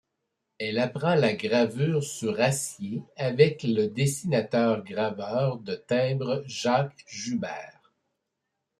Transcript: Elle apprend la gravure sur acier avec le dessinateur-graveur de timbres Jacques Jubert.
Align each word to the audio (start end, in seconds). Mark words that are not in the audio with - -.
Elle 0.57 0.79
apprend 0.79 1.13
la 1.13 1.35
gravure 1.35 2.03
sur 2.03 2.39
acier 2.41 3.03
avec 3.17 3.61
le 3.61 3.85
dessinateur-graveur 3.85 5.59
de 5.59 5.75
timbres 5.75 6.41
Jacques 6.47 7.03
Jubert. 7.05 7.83